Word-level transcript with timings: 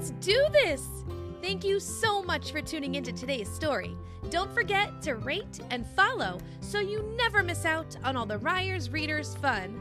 Let's 0.00 0.12
do 0.12 0.46
this! 0.50 1.04
Thank 1.42 1.62
you 1.62 1.78
so 1.78 2.22
much 2.22 2.52
for 2.52 2.62
tuning 2.62 2.94
into 2.94 3.12
today's 3.12 3.50
story. 3.50 3.94
Don't 4.30 4.50
forget 4.50 5.02
to 5.02 5.16
rate 5.16 5.60
and 5.68 5.86
follow 5.88 6.38
so 6.62 6.80
you 6.80 7.02
never 7.18 7.42
miss 7.42 7.66
out 7.66 7.98
on 8.02 8.16
all 8.16 8.24
the 8.24 8.38
Ryers 8.38 8.88
Readers 8.88 9.34
fun. 9.34 9.78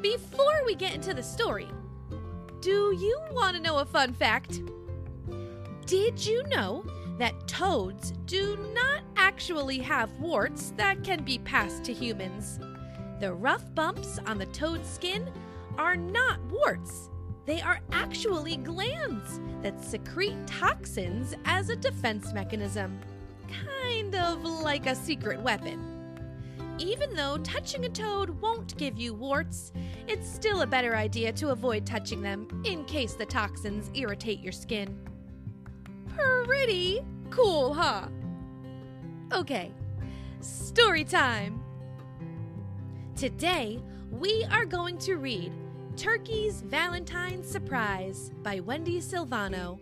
Before 0.00 0.64
we 0.64 0.74
get 0.74 0.94
into 0.94 1.12
the 1.12 1.22
story, 1.22 1.68
do 2.62 2.96
you 2.98 3.20
want 3.30 3.56
to 3.56 3.62
know 3.62 3.80
a 3.80 3.84
fun 3.84 4.14
fact? 4.14 4.62
Did 5.84 6.24
you 6.24 6.42
know 6.44 6.82
that 7.18 7.46
toads 7.46 8.12
do 8.24 8.56
not 8.74 9.02
actually 9.16 9.80
have 9.80 10.18
warts 10.18 10.72
that 10.78 11.04
can 11.04 11.24
be 11.24 11.40
passed 11.40 11.84
to 11.84 11.92
humans? 11.92 12.58
The 13.20 13.34
rough 13.34 13.74
bumps 13.74 14.18
on 14.24 14.38
the 14.38 14.46
toad's 14.46 14.88
skin 14.88 15.30
are 15.76 15.94
not 15.94 16.40
warts. 16.50 17.10
They 17.46 17.60
are 17.60 17.80
actually 17.92 18.56
glands 18.56 19.40
that 19.62 19.82
secrete 19.82 20.46
toxins 20.46 21.34
as 21.44 21.68
a 21.68 21.76
defense 21.76 22.32
mechanism, 22.32 23.00
kind 23.48 24.14
of 24.14 24.44
like 24.44 24.86
a 24.86 24.94
secret 24.94 25.40
weapon. 25.40 25.86
Even 26.78 27.14
though 27.14 27.36
touching 27.38 27.84
a 27.84 27.88
toad 27.88 28.30
won't 28.40 28.76
give 28.78 28.98
you 28.98 29.12
warts, 29.12 29.72
it's 30.06 30.30
still 30.30 30.62
a 30.62 30.66
better 30.66 30.96
idea 30.96 31.32
to 31.32 31.50
avoid 31.50 31.84
touching 31.84 32.22
them 32.22 32.62
in 32.64 32.84
case 32.84 33.14
the 33.14 33.26
toxins 33.26 33.90
irritate 33.94 34.40
your 34.40 34.52
skin. 34.52 34.98
Pretty 36.44 37.04
cool, 37.30 37.74
huh? 37.74 38.08
Okay, 39.32 39.72
story 40.40 41.04
time. 41.04 41.62
Today, 43.14 43.78
we 44.10 44.44
are 44.50 44.64
going 44.64 44.96
to 44.98 45.16
read 45.16 45.52
Turkey's 46.00 46.62
Valentine's 46.62 47.46
Surprise 47.46 48.30
by 48.42 48.58
Wendi 48.58 49.02
Silvano. 49.02 49.78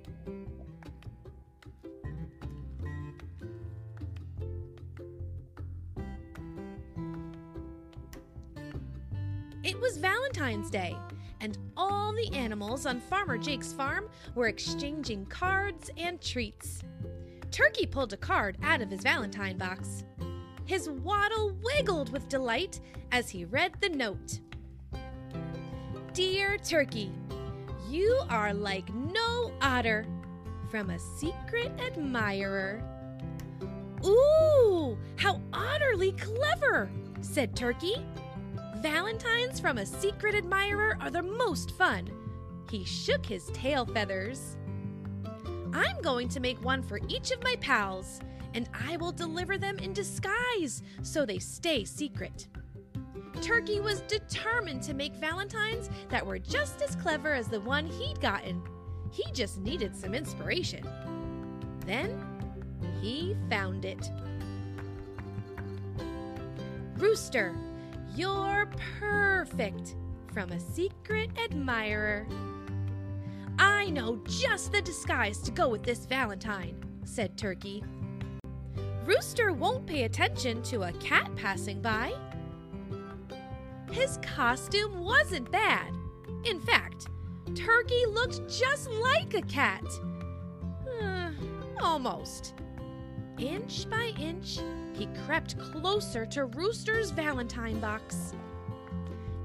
It 9.62 9.81
was 9.81 9.98
Valentine's 9.98 10.70
Day, 10.70 10.97
and 11.41 11.56
all 11.77 12.12
the 12.12 12.34
animals 12.34 12.84
on 12.84 12.98
Farmer 12.98 13.39
Jake's 13.39 13.73
farm 13.73 14.09
were 14.34 14.48
exchanging 14.48 15.25
cards 15.27 15.89
and 15.97 16.21
treats. 16.21 16.83
Turkey 17.53 17.87
pulled 17.87 18.12
a 18.12 18.17
card 18.17 18.59
out 18.65 18.83
of 18.83 18.91
his 18.91 19.03
Valentine 19.03 19.56
box. 19.56 20.03
His 20.65 20.91
waddle 20.91 21.56
wiggled 21.62 22.11
with 22.11 22.28
delight 22.28 22.81
as 23.12 23.31
he 23.31 23.45
read 23.45 23.75
the 23.81 23.91
note. 23.91 24.41
Dear 26.19 26.59
Turkey, 26.59 27.13
you 27.89 28.21
are 28.29 28.53
like 28.53 28.93
no 28.93 29.53
otter 29.63 30.05
from 30.69 30.91
a 30.91 30.99
secret 30.99 31.71
admirer. 31.79 32.83
Ooh, 34.05 34.99
how 35.15 35.41
utterly 35.53 36.11
clever, 36.11 36.91
said 37.21 37.55
Turkey. 37.55 38.05
Valentines 38.79 39.61
from 39.61 39.79
a 39.79 39.87
secret 39.87 40.35
admirer 40.35 40.99
are 41.01 41.11
the 41.13 41.23
most 41.23 41.71
fun. 41.79 42.11
He 42.69 42.83
shook 42.83 43.25
his 43.25 43.47
tail 43.55 43.87
feathers. 43.87 44.57
I'm 45.73 46.03
going 46.03 46.27
to 46.31 46.41
make 46.41 46.61
one 46.65 46.83
for 46.83 46.99
each 47.07 47.31
of 47.31 47.45
my 47.45 47.55
pals, 47.61 48.19
and 48.55 48.69
I 48.75 48.97
will 48.97 49.13
deliver 49.13 49.57
them 49.57 49.79
in 49.79 49.93
disguise 49.93 50.83
so 51.01 51.25
they 51.25 51.39
stay 51.39 51.85
secret. 51.85 52.49
Turkey 53.41 53.81
was 53.81 54.00
determined 54.03 54.83
to 54.83 54.94
make 54.94 55.14
Valentines 55.14 55.91
that 56.08 56.25
were 56.25 56.39
just 56.39 56.83
as 56.83 56.94
clever 56.97 57.34
as 57.34 57.48
the 57.48 57.61
one 57.61 57.86
he'd 57.86 58.20
gotten. 58.20 58.62
He 59.11 59.25
just 59.33 59.58
needed 59.58 59.97
some 59.97 60.14
inspiration. 60.14 60.86
Then 61.87 62.25
he 63.00 63.37
found 63.48 63.84
it. 63.84 64.10
Rooster, 66.97 67.54
you're 68.15 68.69
perfect 68.98 69.94
from 70.32 70.50
a 70.50 70.60
secret 70.60 71.31
admirer. 71.38 72.27
I 73.59 73.91
know 73.91 74.21
just 74.28 74.72
the 74.72 74.82
disguise 74.82 75.38
to 75.43 75.50
go 75.50 75.69
with 75.69 75.82
this 75.82 76.06
Valentine, 76.06 76.77
said 77.04 77.37
Turkey. 77.37 77.82
Rooster 79.04 79.53
won't 79.53 79.87
pay 79.87 80.04
attention 80.04 80.62
to 80.65 80.82
a 80.82 80.93
cat 80.93 81.34
passing 81.34 81.81
by. 81.81 82.12
His 83.98 84.19
costume 84.19 85.00
wasn't 85.00 85.50
bad. 85.50 85.92
In 86.44 86.60
fact, 86.60 87.09
Turkey 87.56 88.06
looked 88.06 88.48
just 88.48 88.88
like 88.88 89.34
a 89.34 89.42
cat. 89.42 89.82
Uh, 91.03 91.31
almost. 91.81 92.54
Inch 93.38 93.91
by 93.91 94.12
inch, 94.16 94.60
he 94.94 95.09
crept 95.26 95.59
closer 95.59 96.25
to 96.26 96.44
Rooster's 96.44 97.10
Valentine 97.10 97.81
box. 97.81 98.34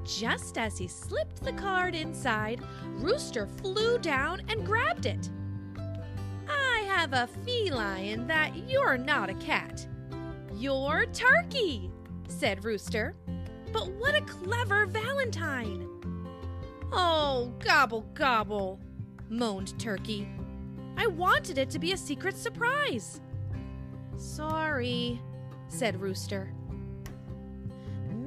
Just 0.03 0.59
as 0.59 0.77
he 0.77 0.87
slipped 0.87 1.41
the 1.41 1.53
card 1.53 1.95
inside, 1.95 2.61
Rooster 2.97 3.47
flew 3.47 3.97
down 3.97 4.43
and 4.49 4.63
grabbed 4.63 5.07
it. 5.07 5.31
I 6.47 6.83
have 6.89 7.13
a 7.13 7.27
feline 7.43 8.27
that 8.27 8.55
you're 8.69 8.99
not 8.99 9.31
a 9.31 9.35
cat. 9.35 9.87
You're 10.53 11.07
Turkey, 11.07 11.89
said 12.27 12.63
Rooster. 12.63 13.15
But 13.73 13.89
what 13.93 14.15
a 14.15 14.21
clever 14.21 14.85
Valentine! 14.85 15.89
Oh, 16.91 17.51
gobble, 17.57 18.05
gobble, 18.13 18.79
moaned 19.29 19.77
Turkey. 19.79 20.29
I 20.95 21.07
wanted 21.07 21.57
it 21.57 21.71
to 21.71 21.79
be 21.79 21.91
a 21.91 21.97
secret 21.97 22.37
surprise. 22.37 23.19
Sorry, 24.15 25.19
said 25.67 25.99
Rooster. 25.99 26.53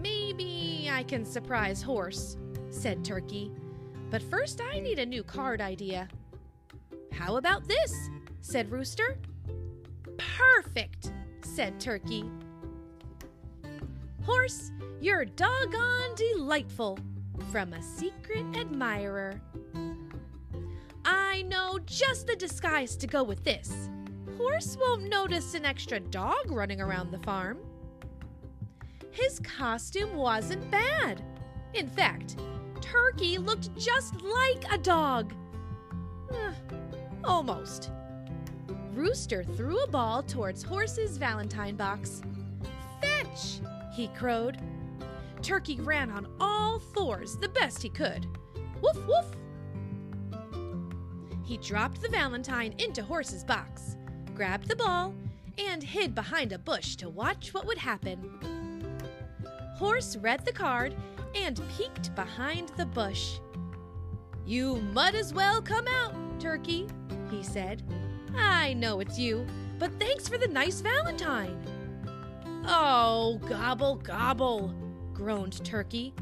Maybe 0.02 0.88
I 0.90 1.04
can 1.04 1.24
surprise 1.24 1.80
Horse, 1.80 2.36
said 2.70 3.04
Turkey. 3.04 3.52
But 4.10 4.22
first, 4.22 4.60
I 4.60 4.80
need 4.80 4.98
a 4.98 5.06
new 5.06 5.22
card 5.22 5.60
idea. 5.60 6.08
How 7.12 7.36
about 7.36 7.68
this? 7.68 8.10
said 8.40 8.70
Rooster. 8.70 9.18
Perfect, 10.18 11.12
said 11.42 11.78
Turkey. 11.78 12.24
Horse, 14.26 14.72
you're 15.00 15.24
doggone 15.24 16.16
delightful 16.16 16.98
from 17.52 17.72
a 17.72 17.80
secret 17.80 18.44
admirer. 18.56 19.40
I 21.04 21.42
know 21.42 21.78
just 21.86 22.26
the 22.26 22.34
disguise 22.34 22.96
to 22.96 23.06
go 23.06 23.22
with 23.22 23.44
this. 23.44 23.88
Horse 24.36 24.76
won't 24.80 25.08
notice 25.08 25.54
an 25.54 25.64
extra 25.64 26.00
dog 26.00 26.50
running 26.50 26.80
around 26.80 27.12
the 27.12 27.20
farm. 27.20 27.58
His 29.12 29.38
costume 29.38 30.16
wasn't 30.16 30.72
bad. 30.72 31.22
In 31.74 31.86
fact, 31.86 32.36
Turkey 32.80 33.38
looked 33.38 33.76
just 33.76 34.20
like 34.22 34.64
a 34.72 34.78
dog. 34.78 35.34
Almost. 37.22 37.92
Rooster 38.92 39.44
threw 39.44 39.84
a 39.84 39.88
ball 39.88 40.24
towards 40.24 40.64
Horse's 40.64 41.16
Valentine 41.16 41.76
box. 41.76 42.22
Fetch! 43.00 43.60
He 43.96 44.08
crowed. 44.08 44.58
Turkey 45.40 45.80
ran 45.80 46.10
on 46.10 46.28
all 46.38 46.78
fours 46.78 47.36
the 47.36 47.48
best 47.48 47.82
he 47.82 47.88
could. 47.88 48.26
Woof 48.82 49.06
woof! 49.06 49.26
He 51.44 51.56
dropped 51.56 52.02
the 52.02 52.08
Valentine 52.08 52.74
into 52.78 53.02
Horse's 53.02 53.42
box, 53.42 53.96
grabbed 54.34 54.68
the 54.68 54.76
ball, 54.76 55.14
and 55.58 55.82
hid 55.82 56.14
behind 56.14 56.52
a 56.52 56.58
bush 56.58 56.96
to 56.96 57.08
watch 57.08 57.54
what 57.54 57.66
would 57.66 57.78
happen. 57.78 58.84
Horse 59.76 60.16
read 60.16 60.44
the 60.44 60.52
card 60.52 60.94
and 61.34 61.60
peeked 61.76 62.14
behind 62.14 62.70
the 62.76 62.86
bush. 62.86 63.38
You 64.44 64.76
might 64.92 65.14
as 65.14 65.32
well 65.32 65.62
come 65.62 65.86
out, 65.88 66.12
Turkey, 66.38 66.86
he 67.30 67.42
said. 67.42 67.82
I 68.36 68.74
know 68.74 69.00
it's 69.00 69.18
you, 69.18 69.46
but 69.78 69.98
thanks 69.98 70.28
for 70.28 70.36
the 70.36 70.48
nice 70.48 70.80
Valentine. 70.80 71.75
Oh, 72.68 73.40
gobble, 73.48 73.96
gobble, 73.96 74.74
groaned 75.14 75.64
Turkey. 75.64 76.14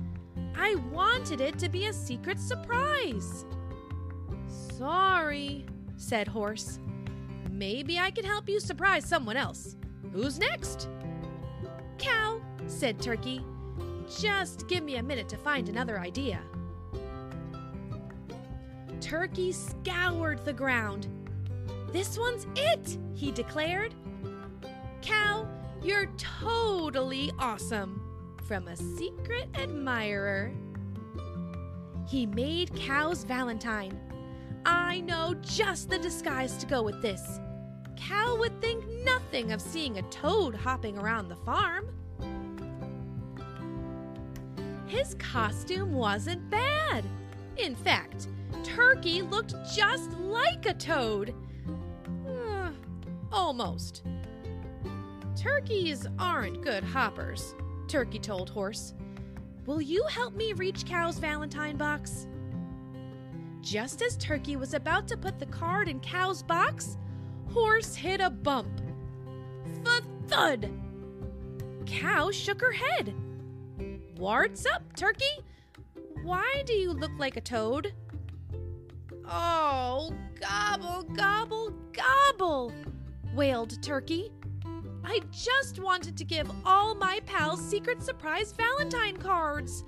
I 0.55 0.75
wanted 0.93 1.41
it 1.41 1.59
to 1.59 1.69
be 1.69 1.87
a 1.87 1.93
secret 1.93 2.39
surprise. 2.39 3.47
Sorry, 4.47 5.65
said 5.97 6.29
Horse. 6.29 6.79
Maybe 7.51 7.99
I 7.99 8.11
can 8.11 8.25
help 8.25 8.49
you 8.49 8.61
surprise 8.61 9.07
someone 9.07 9.37
else. 9.37 9.77
Who's 10.13 10.39
next? 10.39 10.89
Cow, 11.99 12.41
said 12.67 13.01
Turkey. 13.01 13.45
Just 14.21 14.69
give 14.69 14.85
me 14.85 14.97
a 14.97 15.03
minute 15.03 15.29
to 15.31 15.37
find 15.39 15.69
another 15.69 15.99
idea. 15.99 16.41
Turkey 19.01 19.53
scoured 19.53 20.45
the 20.45 20.53
ground. 20.53 21.09
This 21.91 22.19
one's 22.19 22.47
it, 22.55 22.99
he 23.15 23.33
declared. 23.33 23.95
You're 25.85 26.09
totally 26.17 27.31
awesome. 27.39 28.01
From 28.49 28.69
a 28.69 28.77
secret 28.77 29.51
admirer. 29.55 30.51
He 32.09 32.25
made 32.25 32.75
Cow's 32.75 33.25
Valentine. 33.25 34.01
I 34.65 35.03
know 35.03 35.35
just 35.43 35.91
the 35.91 35.99
disguise 35.99 36.57
to 36.57 36.67
go 36.67 36.83
with 36.83 37.03
this. 37.03 37.39
Cow 37.99 38.35
would 38.39 38.59
think 38.63 38.83
nothing 39.05 39.53
of 39.53 39.61
seeing 39.61 39.99
a 39.99 40.03
toad 40.05 40.55
hopping 40.55 40.97
around 40.97 41.29
the 41.29 41.37
farm. 41.37 41.91
His 44.87 45.15
costume 45.17 45.93
wasn't 45.93 46.49
bad. 46.49 47.05
In 47.59 47.77
fact, 47.77 48.29
Turkey 48.63 49.21
looked 49.21 49.55
just 49.75 50.13
like 50.13 50.65
a 50.65 50.73
toad. 50.73 51.35
Uh, 52.27 52.71
almost. 53.31 54.03
Turkeys 55.45 56.07
aren't 56.19 56.63
good 56.63 56.83
hoppers, 56.83 57.55
Turkey 57.87 58.19
told 58.19 58.49
Horse. 58.49 58.95
Will 59.67 59.83
you 59.83 60.03
help 60.09 60.35
me 60.35 60.55
reach 60.55 60.87
Cow's 60.87 61.19
Valentine 61.19 61.77
box? 61.77 62.27
Just 63.61 64.01
as 64.01 64.17
Turkey 64.17 64.57
was 64.57 64.73
about 64.73 65.07
to 65.09 65.19
put 65.19 65.39
the 65.39 65.45
card 65.45 65.87
in 65.87 66.01
Cow's 66.01 66.43
box, 66.43 66.97
Horse 67.53 67.95
hit 67.95 68.23
a 68.23 68.31
bump. 68.31 68.81
Thud! 70.29 70.71
Cow 71.85 72.31
shook 72.31 72.63
her 72.63 72.73
head. 72.73 73.15
What's 74.17 74.65
up, 74.65 74.97
Turkey? 74.97 75.45
Why 76.23 76.63
do 76.65 76.73
you 76.73 76.91
look 76.91 77.13
like 77.19 77.37
a 77.37 77.43
toad? 77.43 77.93
Oh, 79.29 80.11
gobble, 80.41 81.03
gobble, 81.03 81.75
gobble, 81.93 82.73
wailed 83.35 83.83
Turkey. 83.83 84.33
I 85.05 85.21
just 85.31 85.79
wanted 85.79 86.17
to 86.17 86.25
give 86.25 86.51
all 86.65 86.95
my 86.95 87.21
pals 87.27 87.61
secret 87.61 88.03
surprise 88.03 88.53
Valentine 88.53 89.17
cards, 89.19 89.85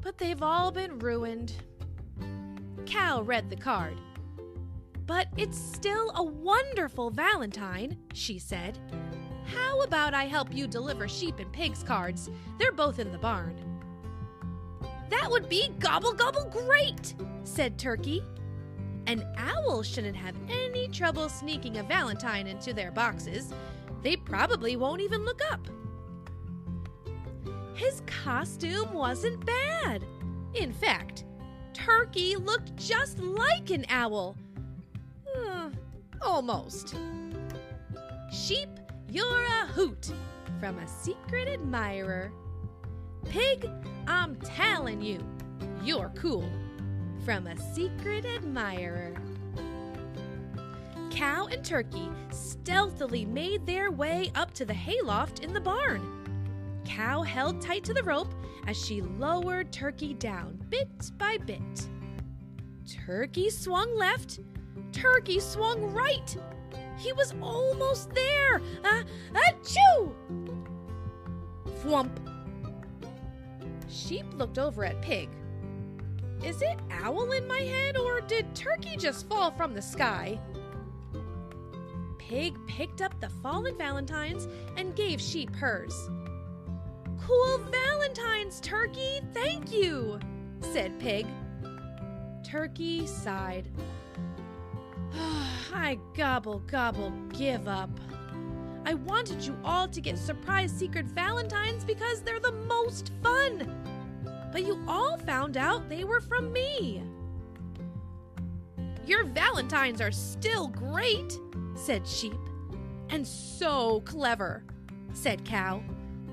but 0.00 0.18
they've 0.18 0.42
all 0.42 0.72
been 0.72 0.98
ruined. 0.98 1.54
Cow 2.84 3.22
read 3.22 3.48
the 3.48 3.56
card. 3.56 3.96
But 5.06 5.28
it's 5.36 5.58
still 5.58 6.12
a 6.16 6.22
wonderful 6.22 7.10
Valentine, 7.10 7.96
she 8.12 8.38
said. 8.38 8.78
How 9.44 9.82
about 9.82 10.14
I 10.14 10.24
help 10.24 10.54
you 10.54 10.66
deliver 10.66 11.08
sheep 11.08 11.38
and 11.38 11.52
pigs 11.52 11.82
cards? 11.82 12.30
They're 12.58 12.72
both 12.72 12.98
in 12.98 13.12
the 13.12 13.18
barn. 13.18 13.56
That 15.10 15.30
would 15.30 15.48
be 15.48 15.70
gobble 15.78 16.12
gobble 16.12 16.44
great, 16.50 17.14
said 17.44 17.78
Turkey. 17.78 18.24
An 19.06 19.26
owl 19.36 19.82
shouldn't 19.82 20.16
have 20.16 20.36
any 20.48 20.86
trouble 20.88 21.28
sneaking 21.28 21.78
a 21.78 21.82
Valentine 21.82 22.46
into 22.46 22.72
their 22.72 22.92
boxes. 22.92 23.52
They 24.02 24.16
probably 24.16 24.76
won't 24.76 25.00
even 25.00 25.24
look 25.24 25.40
up. 25.50 25.66
His 27.74 28.02
costume 28.06 28.92
wasn't 28.92 29.44
bad. 29.44 30.04
In 30.54 30.72
fact, 30.72 31.24
Turkey 31.72 32.36
looked 32.36 32.76
just 32.76 33.18
like 33.18 33.70
an 33.70 33.86
owl. 33.88 34.36
Uh, 35.36 35.70
almost. 36.20 36.96
Sheep, 38.32 38.68
you're 39.08 39.44
a 39.44 39.66
hoot 39.66 40.12
from 40.58 40.78
a 40.78 40.88
secret 40.88 41.48
admirer. 41.48 42.32
Pig, 43.24 43.68
I'm 44.06 44.36
telling 44.36 45.00
you, 45.00 45.24
you're 45.82 46.12
cool 46.16 46.48
from 47.24 47.46
a 47.46 47.56
secret 47.74 48.24
admirer. 48.24 49.14
Cow 51.10 51.46
and 51.50 51.64
Turkey 51.64 52.08
stealthily 52.30 53.24
made 53.24 53.66
their 53.66 53.90
way 53.90 54.30
up 54.34 54.54
to 54.54 54.64
the 54.64 54.74
hayloft 54.74 55.40
in 55.40 55.52
the 55.52 55.60
barn. 55.60 56.80
Cow 56.84 57.22
held 57.22 57.60
tight 57.60 57.84
to 57.84 57.94
the 57.94 58.02
rope 58.02 58.32
as 58.66 58.76
she 58.76 59.02
lowered 59.02 59.72
Turkey 59.72 60.14
down 60.14 60.58
bit 60.70 60.88
by 61.18 61.36
bit. 61.38 61.88
Turkey 63.06 63.50
swung 63.50 63.96
left, 63.96 64.40
Turkey 64.92 65.40
swung 65.40 65.92
right. 65.92 66.36
He 66.98 67.12
was 67.12 67.34
almost 67.40 68.10
there. 68.14 68.60
Ah, 68.84 69.02
achoo! 69.32 70.14
Thwump. 71.82 72.10
Sheep 73.88 74.26
looked 74.34 74.58
over 74.58 74.84
at 74.84 75.00
Pig. 75.02 75.28
Is 76.44 76.62
it 76.62 76.78
owl 76.90 77.32
in 77.32 77.46
my 77.46 77.60
head, 77.60 77.96
or 77.96 78.20
did 78.20 78.54
Turkey 78.54 78.96
just 78.96 79.28
fall 79.28 79.50
from 79.50 79.74
the 79.74 79.82
sky? 79.82 80.38
Pig 82.30 82.54
picked 82.68 83.02
up 83.02 83.20
the 83.20 83.28
fallen 83.42 83.76
valentines 83.76 84.46
and 84.76 84.94
gave 84.94 85.20
Sheep 85.20 85.52
hers. 85.56 86.08
Cool 87.20 87.58
valentines, 87.58 88.60
Turkey, 88.60 89.20
thank 89.34 89.72
you, 89.72 90.20
said 90.60 90.96
Pig. 91.00 91.26
Turkey 92.44 93.04
sighed. 93.04 93.66
Ah, 95.12 95.50
I 95.74 95.98
gobble, 96.14 96.60
gobble, 96.68 97.12
give 97.36 97.66
up. 97.66 97.90
I 98.86 98.94
wanted 98.94 99.44
you 99.44 99.58
all 99.64 99.88
to 99.88 100.00
get 100.00 100.16
surprise 100.16 100.70
secret 100.70 101.06
valentines 101.06 101.82
because 101.82 102.20
they're 102.20 102.38
the 102.38 102.52
most 102.52 103.10
fun. 103.24 103.68
But 104.52 104.64
you 104.64 104.80
all 104.86 105.18
found 105.18 105.56
out 105.56 105.88
they 105.88 106.04
were 106.04 106.20
from 106.20 106.52
me. 106.52 107.02
Your 109.10 109.24
valentines 109.24 110.00
are 110.00 110.12
still 110.12 110.68
great, 110.68 111.36
said 111.74 112.06
Sheep. 112.06 112.38
And 113.08 113.26
so 113.26 114.02
clever, 114.02 114.62
said 115.14 115.44
Cow. 115.44 115.82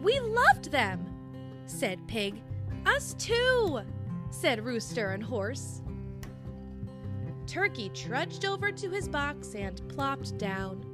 We 0.03 0.19
loved 0.19 0.69
them, 0.69 1.03
said 1.65 2.07
Pig. 2.07 2.39
Us 2.85 3.15
too, 3.15 3.79
said 4.29 4.63
Rooster 4.63 5.09
and 5.09 5.23
Horse. 5.23 5.81
Turkey 7.47 7.89
trudged 7.95 8.45
over 8.45 8.71
to 8.71 8.91
his 8.91 9.09
box 9.09 9.55
and 9.55 9.81
plopped 9.89 10.37
down. 10.37 10.85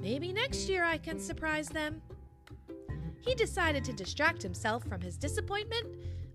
Maybe 0.00 0.32
next 0.32 0.68
year 0.68 0.84
I 0.84 0.96
can 0.96 1.18
surprise 1.18 1.68
them. 1.68 2.00
He 3.20 3.34
decided 3.34 3.84
to 3.86 3.92
distract 3.92 4.44
himself 4.44 4.84
from 4.84 5.00
his 5.00 5.16
disappointment 5.16 5.88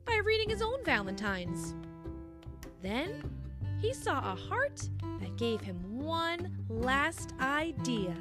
by 0.06 0.18
reading 0.18 0.50
his 0.50 0.62
own 0.62 0.84
Valentines. 0.84 1.74
Then 2.82 3.35
he 3.86 3.94
saw 3.94 4.18
a 4.18 4.36
heart 4.36 4.90
that 5.20 5.38
gave 5.38 5.62
him 5.62 5.78
one 5.88 6.58
last 6.70 7.34
idea. 7.40 8.16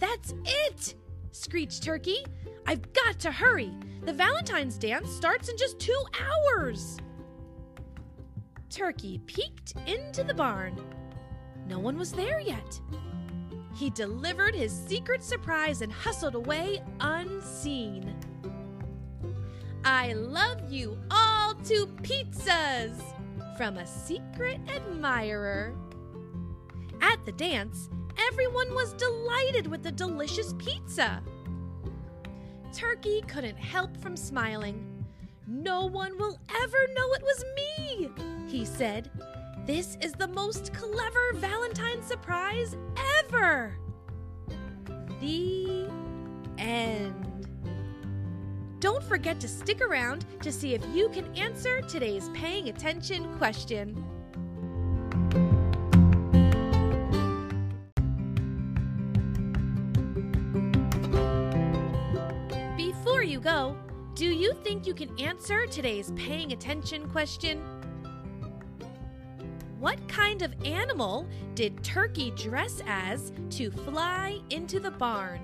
That's 0.00 0.34
it! 0.44 0.96
screeched 1.30 1.84
Turkey. 1.84 2.26
I've 2.66 2.92
got 2.94 3.20
to 3.20 3.30
hurry. 3.30 3.72
The 4.02 4.12
Valentine's 4.12 4.76
dance 4.76 5.08
starts 5.08 5.48
in 5.48 5.56
just 5.56 5.78
two 5.78 6.02
hours. 6.20 6.96
Turkey 8.70 9.20
peeked 9.26 9.74
into 9.86 10.24
the 10.24 10.34
barn. 10.34 10.76
No 11.68 11.78
one 11.78 11.96
was 11.96 12.10
there 12.10 12.40
yet. 12.40 12.80
He 13.76 13.88
delivered 13.88 14.56
his 14.56 14.72
secret 14.72 15.22
surprise 15.22 15.80
and 15.80 15.92
hustled 15.92 16.34
away 16.34 16.82
unseen. 16.98 18.16
I 19.84 20.12
love 20.14 20.72
you 20.72 20.98
all 21.08 21.54
to 21.54 21.86
pizzas 22.02 23.00
from 23.58 23.76
a 23.76 23.86
secret 23.86 24.60
admirer. 24.68 25.74
At 27.00 27.26
the 27.26 27.32
dance, 27.32 27.90
everyone 28.30 28.72
was 28.72 28.92
delighted 28.92 29.66
with 29.66 29.82
the 29.82 29.90
delicious 29.90 30.54
pizza. 30.58 31.20
Turkey 32.72 33.20
couldn't 33.26 33.58
help 33.58 33.96
from 33.96 34.16
smiling. 34.16 35.04
No 35.48 35.86
one 35.86 36.16
will 36.18 36.38
ever 36.62 36.86
know 36.94 37.12
it 37.14 37.22
was 37.22 37.44
me, 37.56 38.08
he 38.46 38.64
said. 38.64 39.10
This 39.66 39.98
is 40.02 40.12
the 40.12 40.28
most 40.28 40.72
clever 40.72 41.32
Valentine 41.34 42.00
surprise 42.04 42.76
ever. 43.24 43.76
The 45.20 45.88
end. 46.58 47.27
Don't 48.80 49.02
forget 49.02 49.40
to 49.40 49.48
stick 49.48 49.80
around 49.80 50.24
to 50.40 50.52
see 50.52 50.72
if 50.72 50.84
you 50.94 51.08
can 51.08 51.34
answer 51.34 51.80
today's 51.82 52.28
paying 52.32 52.68
attention 52.68 53.36
question. 53.36 54.04
Before 62.76 63.24
you 63.24 63.40
go, 63.40 63.76
do 64.14 64.26
you 64.26 64.54
think 64.62 64.86
you 64.86 64.94
can 64.94 65.18
answer 65.18 65.66
today's 65.66 66.12
paying 66.14 66.52
attention 66.52 67.08
question? 67.08 67.60
What 69.80 69.98
kind 70.08 70.42
of 70.42 70.54
animal 70.64 71.26
did 71.56 71.82
Turkey 71.82 72.30
dress 72.32 72.80
as 72.86 73.32
to 73.50 73.72
fly 73.72 74.38
into 74.50 74.78
the 74.78 74.92
barn? 74.92 75.40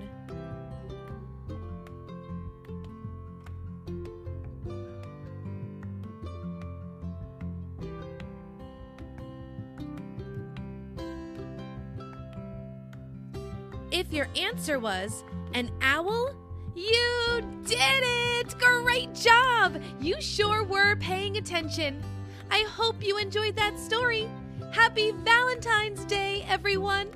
If 13.95 14.11
your 14.11 14.27
answer 14.35 14.77
was 14.77 15.23
an 15.53 15.71
owl, 15.79 16.35
you 16.75 17.61
did 17.65 17.79
it! 17.79 18.53
Great 18.59 19.15
job! 19.15 19.81
You 20.01 20.19
sure 20.19 20.65
were 20.65 20.97
paying 20.97 21.37
attention. 21.37 22.03
I 22.51 22.63
hope 22.63 23.01
you 23.01 23.17
enjoyed 23.17 23.55
that 23.55 23.79
story. 23.79 24.29
Happy 24.73 25.13
Valentine's 25.23 26.03
Day, 26.03 26.43
everyone! 26.45 27.07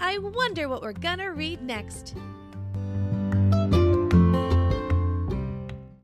I 0.00 0.18
wonder 0.18 0.68
what 0.68 0.82
we're 0.82 0.92
gonna 0.92 1.30
read 1.30 1.62
next. 1.62 2.16